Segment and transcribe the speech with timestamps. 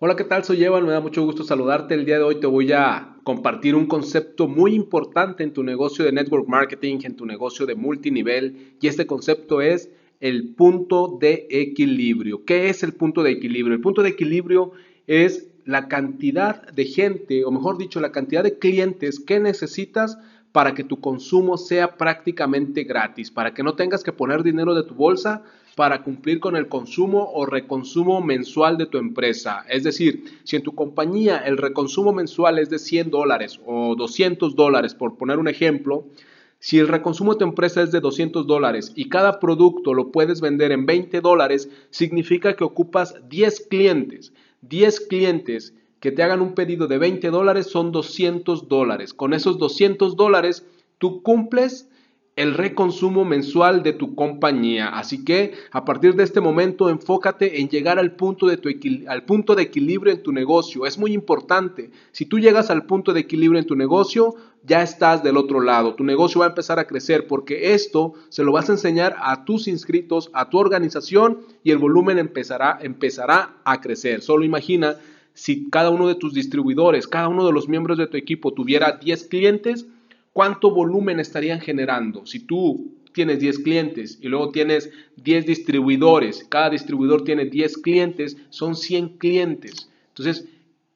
[0.00, 0.44] Hola, ¿qué tal?
[0.44, 1.94] Soy Evan, me da mucho gusto saludarte.
[1.94, 6.04] El día de hoy te voy a compartir un concepto muy importante en tu negocio
[6.04, 9.90] de network marketing, en tu negocio de multinivel, y este concepto es
[10.20, 12.44] el punto de equilibrio.
[12.44, 13.74] ¿Qué es el punto de equilibrio?
[13.74, 14.70] El punto de equilibrio
[15.08, 20.16] es la cantidad de gente, o mejor dicho, la cantidad de clientes que necesitas
[20.52, 24.84] para que tu consumo sea prácticamente gratis, para que no tengas que poner dinero de
[24.84, 25.42] tu bolsa
[25.76, 29.64] para cumplir con el consumo o reconsumo mensual de tu empresa.
[29.68, 34.56] Es decir, si en tu compañía el reconsumo mensual es de 100 dólares o 200
[34.56, 36.06] dólares, por poner un ejemplo,
[36.58, 40.40] si el reconsumo de tu empresa es de 200 dólares y cada producto lo puedes
[40.40, 44.32] vender en 20 dólares, significa que ocupas 10 clientes.
[44.62, 49.14] 10 clientes que te hagan un pedido de 20 dólares son 200 dólares.
[49.14, 50.64] Con esos 200 dólares
[50.98, 51.88] tú cumples
[52.38, 54.90] el reconsumo mensual de tu compañía.
[54.90, 58.68] Así que a partir de este momento enfócate en llegar al punto, de tu
[59.08, 60.86] al punto de equilibrio en tu negocio.
[60.86, 61.90] Es muy importante.
[62.12, 65.96] Si tú llegas al punto de equilibrio en tu negocio, ya estás del otro lado.
[65.96, 69.44] Tu negocio va a empezar a crecer porque esto se lo vas a enseñar a
[69.44, 74.22] tus inscritos, a tu organización y el volumen empezará, empezará a crecer.
[74.22, 74.96] Solo imagina
[75.38, 78.98] si cada uno de tus distribuidores, cada uno de los miembros de tu equipo tuviera
[79.00, 79.86] 10 clientes,
[80.32, 82.26] ¿cuánto volumen estarían generando?
[82.26, 88.36] Si tú tienes 10 clientes y luego tienes 10 distribuidores, cada distribuidor tiene 10 clientes,
[88.50, 89.88] son 100 clientes.
[90.08, 90.48] Entonces,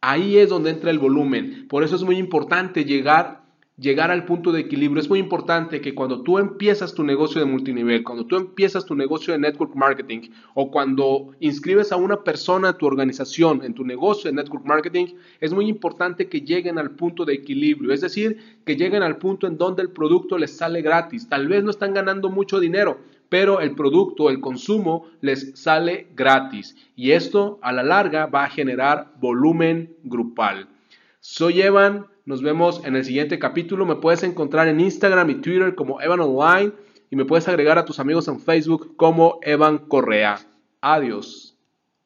[0.00, 1.66] ahí es donde entra el volumen.
[1.68, 3.37] Por eso es muy importante llegar
[3.78, 5.00] llegar al punto de equilibrio.
[5.00, 8.94] Es muy importante que cuando tú empiezas tu negocio de multinivel, cuando tú empiezas tu
[8.94, 13.84] negocio de network marketing o cuando inscribes a una persona a tu organización en tu
[13.84, 17.92] negocio de network marketing, es muy importante que lleguen al punto de equilibrio.
[17.92, 21.28] Es decir, que lleguen al punto en donde el producto les sale gratis.
[21.28, 26.76] Tal vez no están ganando mucho dinero, pero el producto, el consumo les sale gratis.
[26.96, 30.68] Y esto a la larga va a generar volumen grupal.
[31.20, 33.86] Soy Evan nos vemos en el siguiente capítulo.
[33.86, 36.72] Me puedes encontrar en Instagram y Twitter como Evan Online
[37.10, 40.38] y me puedes agregar a tus amigos en Facebook como Evan Correa.
[40.82, 41.57] Adiós.